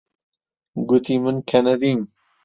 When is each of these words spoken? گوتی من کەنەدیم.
گوتی 0.87 1.15
من 1.23 1.37
کەنەدیم. 1.49 2.01